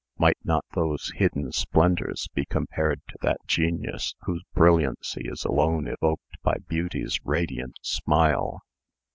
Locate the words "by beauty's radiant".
6.41-7.75